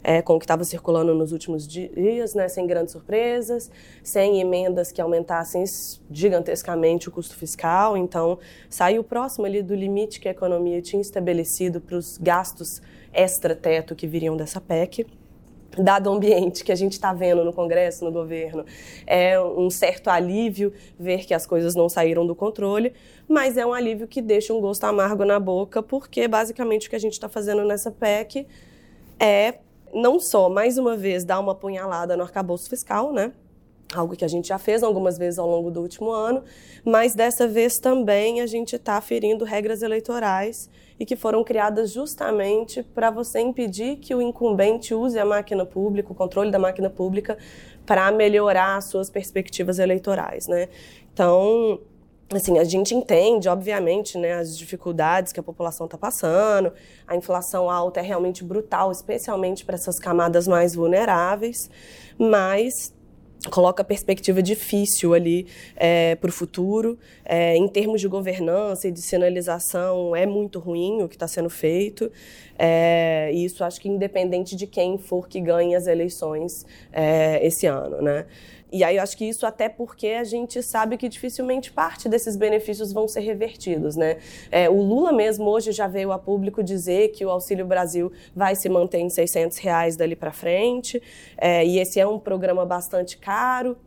é, 0.04 0.22
com 0.22 0.36
o 0.36 0.40
que 0.40 0.46
estava 0.46 0.64
circulando 0.64 1.14
nos 1.14 1.32
últimos 1.32 1.68
dias, 1.68 2.34
né, 2.34 2.48
sem 2.48 2.66
grandes 2.66 2.92
surpresas, 2.92 3.70
sem 4.04 4.42
emendas 4.42 4.92
que 4.92 5.02
aumentassem 5.02 5.64
gigantescamente 6.10 7.08
o 7.08 7.12
custo 7.12 7.36
fiscal. 7.36 7.96
Então, 7.96 8.40
saiu 8.70 9.04
próximo 9.04 9.46
ali 9.46 9.62
do 9.62 9.76
limite 9.76 10.20
que 10.20 10.28
a 10.28 10.32
economia 10.32 10.82
tinha 10.82 11.02
estabelecido 11.02 11.80
para 11.80 11.96
os 11.96 12.18
gastos 12.18 12.82
extra-teto 13.14 13.96
que 13.96 14.08
viriam 14.08 14.36
dessa 14.36 14.60
PEC 14.60 15.06
dado 15.78 16.10
o 16.10 16.14
ambiente 16.14 16.64
que 16.64 16.72
a 16.72 16.76
gente 16.76 16.94
está 16.94 17.14
vendo 17.14 17.44
no 17.44 17.54
Congresso, 17.54 18.04
no 18.04 18.12
governo, 18.12 18.66
é 19.06 19.40
um 19.40 19.70
certo 19.70 20.10
alívio 20.10 20.74
ver 21.00 21.26
que 21.26 21.34
as 21.34 21.46
coisas 21.46 21.76
não 21.76 21.88
saíram 21.88 22.26
do 22.26 22.36
controle, 22.36 22.94
mas 23.28 23.58
é 23.58 23.66
um 23.66 23.74
alívio 23.74 24.08
que 24.08 24.22
deixa 24.22 24.54
um 24.54 24.60
gosto 24.60 24.84
amargo 24.84 25.24
na 25.24 25.40
boca, 25.40 25.82
porque 25.82 26.28
basicamente 26.28 26.88
o 26.88 26.90
que 26.90 26.96
a 26.96 27.00
gente 27.00 27.14
está 27.14 27.30
fazendo 27.30 27.64
nessa 27.64 27.92
PEC 27.92 28.48
é 29.20 29.56
não 29.94 30.20
só, 30.20 30.50
mais 30.50 30.78
uma 30.78 30.96
vez, 30.96 31.24
dar 31.24 31.40
uma 31.40 31.54
punhalada 31.54 32.16
no 32.16 32.24
arcabouço 32.24 32.70
fiscal, 32.70 33.12
né? 33.12 33.32
Algo 33.94 34.16
que 34.16 34.26
a 34.26 34.28
gente 34.28 34.48
já 34.48 34.58
fez 34.58 34.84
algumas 34.84 35.18
vezes 35.18 35.38
ao 35.38 35.50
longo 35.50 35.70
do 35.70 35.82
último 35.82 36.12
ano, 36.12 36.44
mas 36.86 37.14
dessa 37.14 37.48
vez 37.48 37.78
também 37.78 38.42
a 38.42 38.46
gente 38.46 38.76
está 38.76 39.00
ferindo 39.02 39.46
regras 39.46 39.82
eleitorais 39.82 40.70
e 41.00 41.06
que 41.06 41.16
foram 41.16 41.44
criadas 41.44 41.92
justamente 41.92 42.84
para 42.84 43.10
você 43.10 43.40
impedir 43.40 43.98
que 43.98 44.14
o 44.14 44.22
incumbente 44.22 44.94
use 44.94 45.18
a 45.18 45.26
máquina 45.26 45.66
pública, 45.66 46.12
o 46.12 46.16
controle 46.16 46.52
da 46.52 46.60
máquina 46.60 46.90
pública, 46.90 47.38
para 47.86 48.12
melhorar 48.12 48.78
as 48.78 48.86
suas 48.86 49.10
perspectivas 49.10 49.80
eleitorais, 49.80 50.48
né? 50.48 50.70
Então, 51.12 51.80
assim, 52.32 52.60
a 52.60 52.64
gente 52.64 52.96
entende, 52.96 53.50
obviamente, 53.50 54.18
né, 54.18 54.34
as 54.34 54.58
dificuldades 54.58 55.34
que 55.34 55.40
a 55.40 55.44
população 55.44 55.86
está 55.86 55.98
passando, 55.98 56.72
a 57.08 57.16
inflação 57.16 57.70
alta 57.70 58.00
é 58.00 58.04
realmente 58.04 58.44
brutal, 58.44 58.92
especialmente 58.92 59.66
para 59.66 59.76
essas 59.76 60.00
camadas 60.00 60.48
mais 60.48 60.76
vulneráveis, 60.76 61.70
mas 62.18 62.94
coloca 63.50 63.84
perspectiva 63.84 64.42
difícil 64.42 65.14
ali 65.14 65.48
é, 65.76 66.16
para 66.16 66.30
o 66.30 66.32
futuro. 66.32 66.98
É, 67.26 67.56
em 67.56 67.68
termos 67.68 68.02
de 68.02 68.08
governança 68.08 68.88
e 68.88 68.92
de 68.92 69.02
sinalização, 69.02 70.16
é 70.16 70.26
muito 70.26 70.60
ruim 70.60 71.02
o 71.02 71.10
que 71.10 71.16
está 71.16 71.28
sendo 71.28 71.50
feito. 71.50 72.12
É, 72.58 73.32
e 73.34 73.44
isso 73.44 73.64
acho 73.64 73.82
que 73.82 73.90
independente 73.90 74.56
de 74.56 74.68
quem 74.68 74.98
for 74.98 75.28
que 75.28 75.42
ganhe 75.42 75.74
as 75.74 75.88
eleições 75.88 76.66
é, 76.94 77.46
esse 77.46 77.66
ano, 77.66 78.02
né? 78.02 78.26
E 78.72 78.84
aí 78.84 78.96
eu 78.96 79.04
acho 79.04 79.18
que 79.18 79.26
isso 79.26 79.46
até 79.46 79.68
porque 79.68 80.08
a 80.08 80.24
gente 80.24 80.64
sabe 80.64 80.98
que 80.98 81.10
dificilmente 81.10 81.72
parte 81.72 82.08
desses 82.08 82.38
benefícios 82.38 82.94
vão 82.94 83.08
ser 83.08 83.20
revertidos, 83.20 83.96
né? 83.96 84.18
É, 84.50 84.70
o 84.70 84.82
Lula 84.82 85.12
mesmo 85.12 85.46
hoje 85.50 85.72
já 85.72 85.88
veio 85.88 86.12
a 86.12 86.20
público 86.20 86.64
dizer 86.64 87.10
que 87.10 87.26
o 87.26 87.30
Auxílio 87.30 87.66
Brasil 87.66 88.12
vai 88.36 88.56
se 88.56 88.70
manter 88.70 89.00
em 89.00 89.10
600 89.10 89.58
reais 89.58 89.96
dali 89.98 90.16
para 90.16 90.32
frente, 90.32 91.02
é, 91.38 91.66
e 91.66 91.80
esse 91.80 92.00
é 92.00 92.08
um 92.08 92.18
programa 92.18 92.66
bastante 92.66 93.18
caro, 93.18 93.78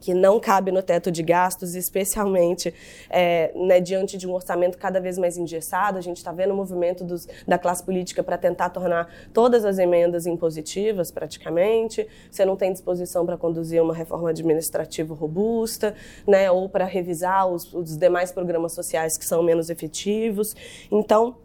que 0.00 0.14
não 0.14 0.38
cabe 0.38 0.70
no 0.70 0.82
teto 0.82 1.10
de 1.10 1.22
gastos, 1.22 1.74
especialmente 1.74 2.72
é, 3.08 3.52
né, 3.54 3.80
diante 3.80 4.16
de 4.16 4.26
um 4.26 4.32
orçamento 4.32 4.78
cada 4.78 5.00
vez 5.00 5.18
mais 5.18 5.36
engessado. 5.36 5.98
A 5.98 6.00
gente 6.00 6.18
está 6.18 6.32
vendo 6.32 6.52
o 6.52 6.56
movimento 6.56 7.04
dos, 7.04 7.26
da 7.46 7.58
classe 7.58 7.82
política 7.82 8.22
para 8.22 8.38
tentar 8.38 8.70
tornar 8.70 9.08
todas 9.32 9.64
as 9.64 9.78
emendas 9.78 10.26
impositivas, 10.26 11.10
praticamente. 11.10 12.06
Você 12.30 12.44
não 12.44 12.56
tem 12.56 12.72
disposição 12.72 13.24
para 13.24 13.36
conduzir 13.36 13.82
uma 13.82 13.94
reforma 13.94 14.30
administrativa 14.30 15.14
robusta, 15.14 15.94
né, 16.26 16.50
ou 16.50 16.68
para 16.68 16.84
revisar 16.84 17.46
os, 17.48 17.72
os 17.72 17.96
demais 17.96 18.32
programas 18.32 18.72
sociais 18.72 19.16
que 19.16 19.24
são 19.24 19.42
menos 19.42 19.70
efetivos. 19.70 20.54
Então, 20.90 21.36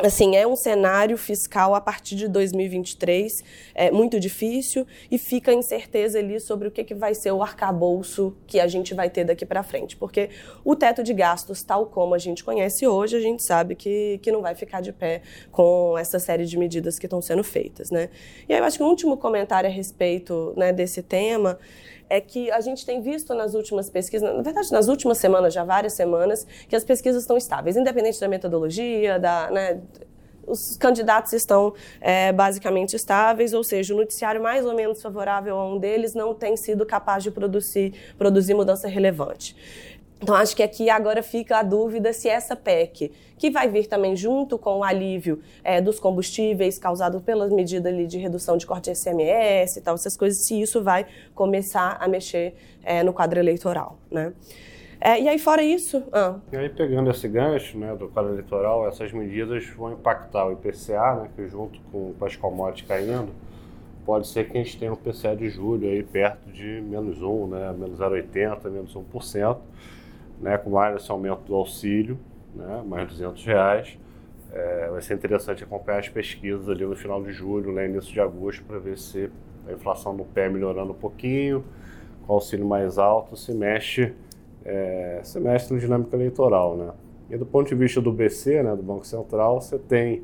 assim, 0.00 0.36
é 0.36 0.46
um 0.46 0.56
cenário 0.56 1.16
fiscal 1.16 1.74
a 1.74 1.80
partir 1.80 2.16
de 2.16 2.28
2023 2.28 3.44
é, 3.74 3.90
muito 3.90 4.18
difícil 4.18 4.86
e 5.10 5.18
fica 5.18 5.50
a 5.50 5.54
incerteza 5.54 6.18
ali 6.18 6.40
sobre 6.40 6.68
o 6.68 6.70
que, 6.70 6.82
que 6.82 6.94
vai 6.94 7.14
ser 7.14 7.32
o 7.32 7.42
arcabouço 7.42 8.36
que 8.46 8.58
a 8.58 8.66
gente 8.66 8.94
vai 8.94 9.10
ter 9.10 9.24
daqui 9.24 9.44
para 9.44 9.62
frente. 9.62 9.96
Porque 9.96 10.30
o 10.64 10.74
teto 10.74 11.02
de 11.02 11.12
gastos, 11.12 11.62
tal 11.62 11.86
como 11.86 12.14
a 12.14 12.18
gente 12.18 12.42
conhece 12.42 12.86
hoje, 12.86 13.16
a 13.16 13.20
gente 13.20 13.42
sabe 13.44 13.74
que, 13.74 14.18
que 14.22 14.32
não 14.32 14.40
vai 14.40 14.54
ficar 14.54 14.80
de 14.80 14.92
pé 14.92 15.22
com 15.50 15.96
essa 15.98 16.18
série 16.18 16.46
de 16.46 16.58
medidas 16.58 16.98
que 16.98 17.06
estão 17.06 17.20
sendo 17.20 17.44
feitas. 17.44 17.90
Né? 17.90 18.08
E 18.48 18.52
aí 18.52 18.60
eu 18.60 18.64
acho 18.64 18.78
que 18.78 18.84
um 18.84 18.88
último 18.88 19.16
comentário 19.16 19.68
a 19.68 19.72
respeito 19.72 20.52
né, 20.56 20.72
desse 20.72 21.02
tema 21.02 21.58
é 22.12 22.20
que 22.20 22.50
a 22.50 22.60
gente 22.60 22.84
tem 22.84 23.00
visto 23.00 23.32
nas 23.32 23.54
últimas 23.54 23.88
pesquisas, 23.88 24.36
na 24.36 24.42
verdade, 24.42 24.70
nas 24.70 24.86
últimas 24.86 25.16
semanas, 25.16 25.54
já 25.54 25.64
várias 25.64 25.94
semanas, 25.94 26.46
que 26.68 26.76
as 26.76 26.84
pesquisas 26.84 27.22
estão 27.22 27.38
estáveis, 27.38 27.74
independente 27.74 28.20
da 28.20 28.28
metodologia, 28.28 29.18
da, 29.18 29.50
né, 29.50 29.80
os 30.46 30.76
candidatos 30.76 31.32
estão 31.32 31.72
é, 32.02 32.30
basicamente 32.30 32.94
estáveis, 32.94 33.54
ou 33.54 33.64
seja, 33.64 33.94
o 33.94 33.96
noticiário 33.96 34.42
mais 34.42 34.66
ou 34.66 34.74
menos 34.74 35.00
favorável 35.00 35.56
a 35.58 35.66
um 35.66 35.78
deles 35.78 36.12
não 36.14 36.34
tem 36.34 36.54
sido 36.54 36.84
capaz 36.84 37.22
de 37.22 37.30
produzir, 37.30 37.94
produzir 38.18 38.52
mudança 38.52 38.88
relevante. 38.88 39.56
Então, 40.22 40.36
acho 40.36 40.54
que 40.54 40.62
aqui 40.62 40.88
agora 40.88 41.20
fica 41.20 41.58
a 41.58 41.62
dúvida 41.64 42.12
se 42.12 42.28
essa 42.28 42.54
PEC, 42.54 43.10
que 43.36 43.50
vai 43.50 43.68
vir 43.68 43.88
também 43.88 44.14
junto 44.14 44.56
com 44.56 44.78
o 44.78 44.84
alívio 44.84 45.40
é, 45.64 45.80
dos 45.80 45.98
combustíveis 45.98 46.78
causado 46.78 47.20
pelas 47.20 47.50
medidas 47.50 47.92
ali 47.92 48.06
de 48.06 48.18
redução 48.18 48.56
de 48.56 48.64
corte 48.64 48.92
de 48.92 48.96
SMS 48.96 49.76
e 49.76 49.80
tal, 49.80 49.96
essas 49.96 50.16
coisas, 50.16 50.46
se 50.46 50.60
isso 50.60 50.80
vai 50.80 51.06
começar 51.34 51.96
a 52.00 52.06
mexer 52.06 52.54
é, 52.84 53.02
no 53.02 53.12
quadro 53.12 53.40
eleitoral, 53.40 53.98
né? 54.08 54.32
É, 55.00 55.20
e 55.20 55.28
aí, 55.28 55.36
fora 55.40 55.64
isso... 55.64 56.04
Ah. 56.12 56.36
E 56.52 56.56
aí, 56.56 56.68
pegando 56.68 57.10
esse 57.10 57.26
gancho 57.26 57.76
né, 57.76 57.92
do 57.96 58.06
quadro 58.06 58.30
eleitoral, 58.34 58.86
essas 58.86 59.10
medidas 59.12 59.66
vão 59.70 59.94
impactar 59.94 60.46
o 60.46 60.52
IPCA, 60.52 61.16
né, 61.16 61.30
que 61.34 61.48
junto 61.48 61.80
com, 61.90 62.14
com 62.16 62.24
as 62.24 62.36
commodities 62.36 62.86
caindo, 62.86 63.30
pode 64.06 64.28
ser 64.28 64.48
que 64.48 64.56
a 64.56 64.62
gente 64.62 64.78
tenha 64.78 64.92
um 64.92 64.94
IPCA 64.94 65.34
de 65.34 65.48
julho 65.48 65.88
aí 65.88 66.04
perto 66.04 66.48
de 66.52 66.80
menos 66.80 67.20
1, 67.20 67.46
né, 67.48 67.74
menos 67.76 67.98
0,80, 67.98 68.70
menos 68.70 68.94
1% 68.94 69.56
né, 70.42 70.58
com 70.58 70.84
esse 70.96 71.10
aumento 71.10 71.42
do 71.46 71.54
auxílio, 71.54 72.18
né, 72.54 72.82
mais 72.84 73.08
200 73.08 73.44
reais. 73.46 73.98
É, 74.52 74.88
vai 74.90 75.00
ser 75.00 75.14
interessante 75.14 75.64
acompanhar 75.64 76.00
as 76.00 76.08
pesquisas 76.08 76.68
ali 76.68 76.84
no 76.84 76.94
final 76.94 77.22
de 77.22 77.32
julho, 77.32 77.72
né, 77.72 77.86
início 77.86 78.12
de 78.12 78.20
agosto, 78.20 78.62
para 78.64 78.78
ver 78.78 78.98
se 78.98 79.30
a 79.66 79.72
inflação 79.72 80.12
no 80.12 80.24
pé 80.24 80.48
melhorando 80.50 80.90
um 80.90 80.96
pouquinho, 80.96 81.64
com 82.26 82.34
auxílio 82.34 82.66
mais 82.66 82.98
alto, 82.98 83.36
se 83.36 83.54
mexe, 83.54 84.12
é, 84.64 85.20
se 85.22 85.40
mexe 85.40 85.72
na 85.72 85.78
dinâmica 85.78 86.14
eleitoral. 86.16 86.76
Né. 86.76 86.90
E 87.30 87.36
do 87.38 87.46
ponto 87.46 87.68
de 87.68 87.74
vista 87.74 88.00
do 88.00 88.12
BC, 88.12 88.62
né, 88.62 88.76
do 88.76 88.82
Banco 88.82 89.06
Central, 89.06 89.60
você 89.60 89.78
tem, 89.78 90.22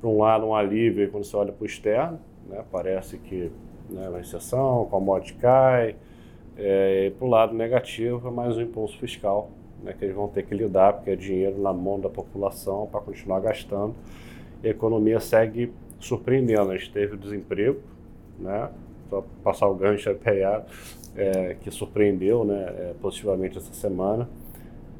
por 0.00 0.08
um 0.08 0.18
lado, 0.18 0.46
um 0.46 0.54
alívio 0.54 1.10
quando 1.10 1.24
você 1.24 1.36
olha 1.36 1.52
para 1.52 1.62
o 1.64 1.66
externo, 1.66 2.20
né, 2.48 2.62
parece 2.70 3.18
que 3.18 3.50
né, 3.90 4.08
uma 4.08 4.20
exceção, 4.20 4.82
o 4.82 4.86
commodity 4.86 5.34
cai, 5.34 5.96
é, 6.58 7.12
para 7.16 7.24
o 7.24 7.30
lado 7.30 7.54
negativo 7.54 8.26
é 8.26 8.30
mais 8.30 8.56
um 8.56 8.60
impulso 8.60 8.98
fiscal, 8.98 9.48
né, 9.82 9.94
que 9.96 10.04
eles 10.04 10.14
vão 10.14 10.26
ter 10.26 10.44
que 10.44 10.54
lidar, 10.54 10.94
porque 10.94 11.10
é 11.10 11.16
dinheiro 11.16 11.62
na 11.62 11.72
mão 11.72 12.00
da 12.00 12.10
população 12.10 12.88
para 12.90 13.00
continuar 13.00 13.38
gastando. 13.40 13.94
E 14.62 14.66
a 14.66 14.70
economia 14.70 15.20
segue 15.20 15.72
surpreendendo. 16.00 16.72
A 16.72 16.76
gente 16.76 16.92
teve 16.92 17.16
desemprego, 17.16 17.80
né, 18.38 18.70
só 19.08 19.24
passar 19.44 19.68
o 19.68 19.74
gancho 19.74 20.10
a 20.10 20.64
é, 21.16 21.56
que 21.60 21.70
surpreendeu 21.70 22.44
né, 22.44 22.66
é, 22.76 22.94
positivamente 23.00 23.56
essa 23.56 23.72
semana. 23.72 24.28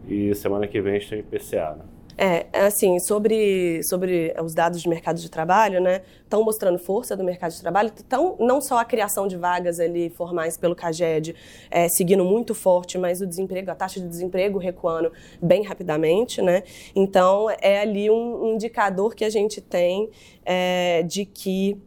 E 0.07 0.35
semana 0.37 0.67
que 0.67 0.81
vem 0.81 0.97
a 0.97 0.99
gente 0.99 1.11
tem 1.11 1.19
IPCA. 1.19 1.77
Né? 1.77 1.85
É, 2.21 2.47
assim, 2.53 2.99
sobre, 2.99 3.81
sobre 3.85 4.35
os 4.43 4.53
dados 4.53 4.83
de 4.83 4.89
mercado 4.89 5.21
de 5.21 5.31
trabalho, 5.31 5.81
né, 5.81 6.03
estão 6.25 6.43
mostrando 6.43 6.77
força 6.77 7.17
do 7.17 7.23
mercado 7.23 7.53
de 7.53 7.61
trabalho, 7.61 7.93
então 8.05 8.35
não 8.41 8.61
só 8.61 8.79
a 8.79 8.85
criação 8.85 9.29
de 9.29 9.37
vagas 9.37 9.79
ali 9.79 10.11
formais 10.11 10.57
pelo 10.57 10.75
CAGED 10.75 11.37
é, 11.71 11.89
seguindo 11.89 12.25
muito 12.25 12.57
forte, 12.57 12.99
mas 12.99 13.21
o 13.21 13.27
desemprego, 13.27 13.71
a 13.71 13.75
taxa 13.77 14.01
de 14.01 14.09
desemprego 14.09 14.59
recuando 14.59 15.13
bem 15.41 15.63
rapidamente, 15.63 16.43
né, 16.43 16.65
então 16.93 17.47
é 17.63 17.83
ali 17.83 18.11
um, 18.11 18.47
um 18.47 18.55
indicador 18.55 19.15
que 19.15 19.25
a 19.25 19.31
gente 19.31 19.61
tem 19.61 20.11
é, 20.45 21.05
de 21.05 21.25
que 21.25 21.81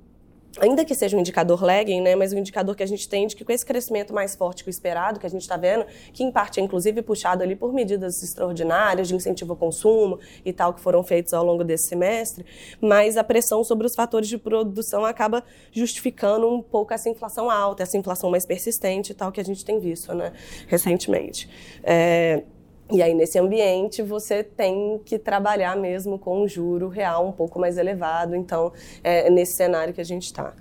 ainda 0.59 0.83
que 0.83 0.93
seja 0.93 1.15
um 1.15 1.19
indicador 1.19 1.63
lagging, 1.63 2.01
né, 2.01 2.15
mas 2.15 2.33
um 2.33 2.37
indicador 2.37 2.75
que 2.75 2.83
a 2.83 2.85
gente 2.85 3.07
tem 3.07 3.27
de 3.27 3.35
que 3.35 3.45
com 3.45 3.51
esse 3.51 3.65
crescimento 3.65 4.13
mais 4.13 4.35
forte 4.35 4.63
que 4.63 4.69
o 4.69 4.71
esperado, 4.71 5.19
que 5.19 5.25
a 5.25 5.29
gente 5.29 5.41
está 5.41 5.57
vendo, 5.57 5.85
que 6.13 6.23
em 6.23 6.31
parte 6.31 6.59
é 6.59 6.63
inclusive 6.63 7.01
puxado 7.01 7.43
ali 7.43 7.55
por 7.55 7.73
medidas 7.73 8.21
extraordinárias 8.21 9.07
de 9.07 9.15
incentivo 9.15 9.53
ao 9.53 9.57
consumo 9.57 10.19
e 10.43 10.51
tal, 10.51 10.73
que 10.73 10.81
foram 10.81 11.03
feitas 11.03 11.33
ao 11.33 11.45
longo 11.45 11.63
desse 11.63 11.87
semestre, 11.87 12.45
mas 12.81 13.17
a 13.17 13.23
pressão 13.23 13.63
sobre 13.63 13.85
os 13.85 13.95
fatores 13.95 14.27
de 14.27 14.37
produção 14.37 15.05
acaba 15.05 15.43
justificando 15.71 16.49
um 16.49 16.61
pouco 16.61 16.93
essa 16.93 17.09
inflação 17.09 17.49
alta, 17.49 17.83
essa 17.83 17.97
inflação 17.97 18.29
mais 18.29 18.45
persistente 18.45 19.11
e 19.11 19.15
tal, 19.15 19.31
que 19.31 19.39
a 19.39 19.45
gente 19.45 19.63
tem 19.63 19.79
visto 19.79 20.13
né, 20.13 20.33
recentemente. 20.67 21.49
É, 21.83 22.43
e 22.91 23.01
aí, 23.01 23.13
nesse 23.13 23.39
ambiente, 23.39 24.01
você 24.01 24.43
tem 24.43 24.99
que 25.05 25.17
trabalhar 25.17 25.75
mesmo 25.77 26.19
com 26.19 26.43
um 26.43 26.47
juro 26.47 26.89
real 26.89 27.27
um 27.27 27.31
pouco 27.31 27.59
mais 27.59 27.77
elevado. 27.77 28.35
Então, 28.35 28.71
é 29.03 29.29
nesse 29.29 29.53
cenário 29.53 29.93
que 29.93 30.01
a 30.01 30.05
gente 30.05 30.25
está. 30.25 30.53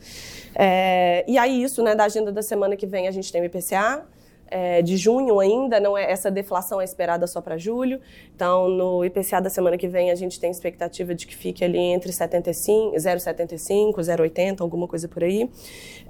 É, 0.54 1.24
e 1.26 1.36
aí, 1.36 1.62
isso, 1.62 1.82
né, 1.82 1.94
da 1.94 2.04
agenda 2.04 2.30
da 2.30 2.42
semana 2.42 2.76
que 2.76 2.86
vem, 2.86 3.08
a 3.08 3.10
gente 3.10 3.32
tem 3.32 3.40
o 3.40 3.44
IPCA. 3.44 4.06
É, 4.52 4.82
de 4.82 4.96
junho 4.96 5.38
ainda, 5.38 5.78
não 5.78 5.96
é 5.96 6.10
essa 6.10 6.28
deflação 6.28 6.80
é 6.80 6.84
esperada 6.84 7.24
só 7.28 7.40
para 7.40 7.56
julho. 7.56 8.00
Então, 8.34 8.68
no 8.68 9.04
IPCA 9.04 9.40
da 9.40 9.48
semana 9.48 9.78
que 9.78 9.86
vem, 9.86 10.10
a 10.10 10.16
gente 10.16 10.40
tem 10.40 10.50
expectativa 10.50 11.14
de 11.14 11.24
que 11.24 11.36
fique 11.36 11.64
ali 11.64 11.78
entre 11.78 12.12
75, 12.12 12.96
0,75, 12.96 13.94
0,80, 13.94 14.60
alguma 14.60 14.88
coisa 14.88 15.06
por 15.06 15.22
aí. 15.22 15.48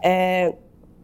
É, 0.03 0.55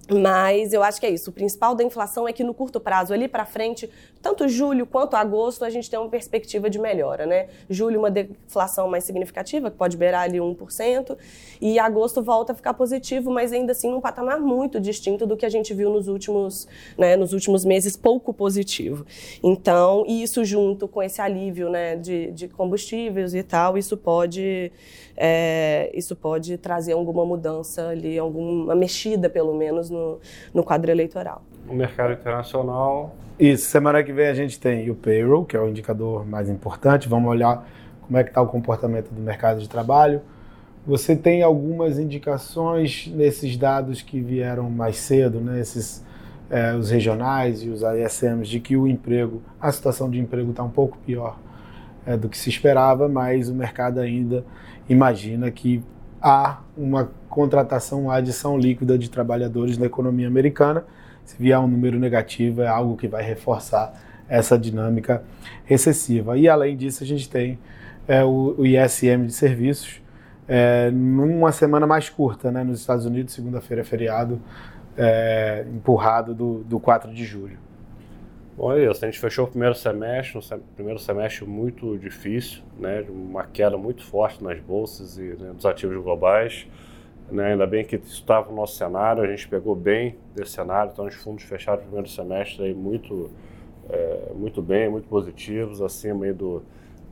mas 0.08 0.72
eu 0.72 0.82
acho 0.82 1.00
que 1.00 1.06
é 1.06 1.10
isso. 1.10 1.30
O 1.30 1.32
principal 1.32 1.74
da 1.74 1.82
inflação 1.82 2.28
é 2.28 2.32
que 2.32 2.44
no 2.44 2.54
curto 2.54 2.78
prazo, 2.78 3.12
ali 3.12 3.26
para 3.26 3.44
frente, 3.44 3.90
tanto 4.22 4.48
julho 4.48 4.86
quanto 4.86 5.14
agosto, 5.14 5.64
a 5.64 5.70
gente 5.70 5.90
tem 5.90 5.98
uma 5.98 6.08
perspectiva 6.08 6.70
de 6.70 6.78
melhora, 6.78 7.26
né? 7.26 7.48
Julho, 7.68 7.98
uma 7.98 8.10
deflação 8.10 8.88
mais 8.88 9.04
significativa, 9.04 9.70
que 9.70 9.76
pode 9.76 9.96
beirar 9.96 10.22
ali 10.22 10.38
1%, 10.38 11.16
e 11.60 11.78
agosto 11.78 12.22
volta 12.22 12.52
a 12.52 12.54
ficar 12.54 12.74
positivo, 12.74 13.30
mas 13.30 13.52
ainda 13.52 13.72
assim 13.72 13.90
num 13.90 14.00
patamar 14.00 14.40
muito 14.40 14.80
distinto 14.80 15.26
do 15.26 15.36
que 15.36 15.46
a 15.46 15.48
gente 15.48 15.72
viu 15.74 15.90
nos 15.90 16.08
últimos, 16.08 16.68
né, 16.96 17.16
nos 17.16 17.32
últimos 17.32 17.64
meses, 17.64 17.96
pouco 17.96 18.32
positivo. 18.32 19.06
Então, 19.42 20.04
isso 20.06 20.44
junto 20.44 20.86
com 20.88 21.02
esse 21.02 21.20
alívio 21.20 21.68
né, 21.70 21.96
de, 21.96 22.30
de 22.32 22.48
combustíveis 22.48 23.34
e 23.34 23.42
tal, 23.42 23.76
isso 23.78 23.96
pode, 23.96 24.70
é, 25.16 25.90
isso 25.94 26.14
pode 26.14 26.58
trazer 26.58 26.92
alguma 26.92 27.24
mudança 27.24 27.88
ali, 27.88 28.18
alguma 28.18 28.74
mexida, 28.74 29.28
pelo 29.30 29.54
menos, 29.54 29.90
no, 29.96 30.18
no 30.54 30.62
quadro 30.62 30.90
eleitoral. 30.90 31.42
No 31.66 31.74
mercado 31.74 32.12
internacional. 32.12 33.14
Isso, 33.38 33.66
semana 33.66 34.02
que 34.02 34.12
vem 34.12 34.28
a 34.28 34.34
gente 34.34 34.58
tem 34.58 34.88
o 34.90 34.94
payroll, 34.94 35.44
que 35.44 35.56
é 35.56 35.60
o 35.60 35.68
indicador 35.68 36.26
mais 36.26 36.48
importante. 36.48 37.08
Vamos 37.08 37.30
olhar 37.30 37.66
como 38.00 38.16
é 38.16 38.22
que 38.22 38.30
está 38.30 38.40
o 38.40 38.46
comportamento 38.46 39.10
do 39.10 39.20
mercado 39.20 39.60
de 39.60 39.68
trabalho. 39.68 40.22
Você 40.86 41.16
tem 41.16 41.42
algumas 41.42 41.98
indicações 41.98 43.10
nesses 43.12 43.56
dados 43.56 44.00
que 44.00 44.20
vieram 44.20 44.70
mais 44.70 44.96
cedo, 44.96 45.40
né? 45.40 45.60
Esses, 45.60 46.04
é, 46.48 46.74
os 46.74 46.90
regionais 46.90 47.62
e 47.62 47.68
os 47.68 47.82
ISMs, 47.82 48.48
de 48.48 48.60
que 48.60 48.76
o 48.76 48.86
emprego, 48.86 49.42
a 49.60 49.72
situação 49.72 50.08
de 50.08 50.20
emprego 50.20 50.50
está 50.50 50.62
um 50.62 50.70
pouco 50.70 50.96
pior 51.04 51.36
é, 52.06 52.16
do 52.16 52.28
que 52.28 52.38
se 52.38 52.48
esperava, 52.48 53.08
mas 53.08 53.48
o 53.48 53.54
mercado 53.54 53.98
ainda 53.98 54.44
imagina 54.88 55.50
que 55.50 55.82
há 56.20 56.60
uma 56.76 57.10
contratação, 57.28 58.04
uma 58.04 58.14
adição 58.14 58.58
líquida 58.58 58.98
de 58.98 59.10
trabalhadores 59.10 59.78
na 59.78 59.86
economia 59.86 60.26
americana. 60.26 60.84
Se 61.24 61.36
vier 61.38 61.58
um 61.58 61.66
número 61.66 61.98
negativo, 61.98 62.62
é 62.62 62.68
algo 62.68 62.96
que 62.96 63.08
vai 63.08 63.22
reforçar 63.22 63.92
essa 64.28 64.58
dinâmica 64.58 65.22
recessiva. 65.64 66.36
E 66.38 66.48
além 66.48 66.76
disso, 66.76 67.02
a 67.02 67.06
gente 67.06 67.28
tem 67.28 67.58
é, 68.06 68.24
o, 68.24 68.54
o, 68.58 68.66
ISM 68.66 69.26
de 69.26 69.32
serviços 69.32 70.00
é, 70.48 70.90
numa 70.90 71.52
semana 71.52 71.86
mais 71.86 72.08
curta, 72.08 72.50
né? 72.50 72.62
Nos 72.62 72.80
Estados 72.80 73.04
Unidos, 73.04 73.34
segunda-feira 73.34 73.82
é 73.82 73.84
feriado, 73.84 74.40
é, 74.96 75.66
empurrado 75.74 76.34
do, 76.34 76.64
do 76.64 76.80
4 76.80 77.12
de 77.12 77.24
julho. 77.24 77.65
Bom, 78.56 78.74
isso. 78.74 79.04
A 79.04 79.08
gente 79.08 79.20
fechou 79.20 79.44
o 79.44 79.48
primeiro 79.48 79.74
semestre, 79.74 80.38
um 80.38 80.60
primeiro 80.74 80.98
semestre 80.98 81.44
muito 81.44 81.98
difícil, 81.98 82.62
né? 82.78 83.04
Uma 83.06 83.44
queda 83.44 83.76
muito 83.76 84.02
forte 84.02 84.42
nas 84.42 84.58
bolsas 84.58 85.18
e 85.18 85.24
né, 85.38 85.52
dos 85.52 85.66
ativos 85.66 86.02
globais. 86.02 86.66
Né? 87.30 87.52
Ainda 87.52 87.66
bem 87.66 87.84
que 87.84 87.96
estava 87.96 88.48
no 88.48 88.56
nosso 88.56 88.76
cenário, 88.76 89.22
a 89.22 89.26
gente 89.26 89.46
pegou 89.46 89.74
bem 89.76 90.16
desse 90.34 90.52
cenário, 90.52 90.90
então 90.90 91.04
os 91.04 91.14
fundos 91.16 91.44
fecharam 91.44 91.80
o 91.80 91.82
primeiro 91.82 92.08
semestre 92.08 92.64
aí 92.64 92.74
muito, 92.74 93.30
é, 93.90 94.32
muito 94.34 94.62
bem, 94.62 94.88
muito 94.88 95.06
positivos, 95.06 95.82
acima 95.82 96.24
aí 96.24 96.32
do, 96.32 96.62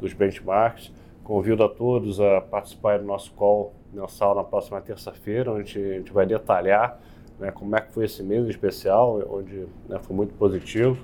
dos 0.01 0.15
benchmarks. 0.15 0.91
Convido 1.23 1.63
a 1.63 1.69
todos 1.69 2.21
a 2.21 2.41
participar 2.41 2.99
do 2.99 3.05
nosso 3.05 3.31
call 3.35 3.75
mensal 3.93 4.35
na 4.35 4.45
próxima 4.45 4.81
terça-feira, 4.81 5.53
onde 5.53 5.79
a 5.79 5.95
gente 5.99 6.11
vai 6.11 6.25
detalhar 6.25 6.99
né, 7.39 7.51
como 7.51 7.77
é 7.77 7.83
que 7.83 7.93
foi 7.93 8.07
esse 8.07 8.23
mês 8.23 8.47
especial, 8.47 9.21
onde 9.29 9.67
né, 9.87 9.99
foi 10.01 10.17
muito 10.17 10.33
positivo 10.35 10.97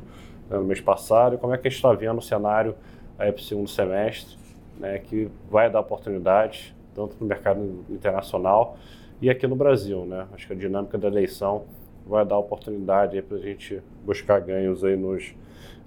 né, 0.50 0.59
no 0.59 0.64
mês 0.64 0.80
passado, 0.80 1.37
e 1.37 1.38
como 1.38 1.54
é 1.54 1.59
que 1.59 1.69
a 1.69 1.71
gente 1.71 1.78
está 1.78 1.92
vendo 1.92 2.19
o 2.19 2.23
cenário 2.23 2.75
para 3.16 3.35
o 3.35 3.38
segundo 3.38 3.69
semestre, 3.69 4.37
né, 4.78 4.99
que 4.99 5.30
vai 5.50 5.71
dar 5.71 5.80
oportunidades 5.80 6.75
tanto 6.95 7.16
no 7.21 7.26
mercado 7.26 7.85
internacional 7.88 8.76
e 9.21 9.30
aqui 9.30 9.47
no 9.47 9.54
Brasil. 9.54 10.04
Né? 10.04 10.26
Acho 10.33 10.47
que 10.47 10.52
a 10.52 10.57
dinâmica 10.57 10.99
da 10.99 11.09
eleição 11.09 11.64
vai 12.07 12.25
dar 12.25 12.38
oportunidade 12.38 13.21
para 13.23 13.37
a 13.37 13.40
gente 13.40 13.80
buscar 14.04 14.40
ganhos 14.40 14.83
aí 14.83 14.97
nos, 14.97 15.35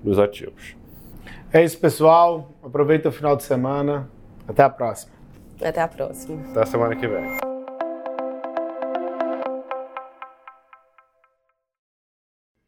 nos 0.03 0.20
ativos. 0.20 0.75
É 1.51 1.63
isso, 1.63 1.77
pessoal. 1.79 2.50
Aproveita 2.63 3.10
o 3.10 3.12
final 3.12 3.36
de 3.36 3.43
semana. 3.43 4.10
Até 4.48 4.63
a 4.63 4.70
próxima. 4.70 5.13
Até 5.62 5.82
a 5.82 5.88
próxima. 5.88 6.41
Até 6.51 6.62
a 6.62 6.65
semana 6.65 6.96
que 6.96 7.08
vem. 7.08 7.52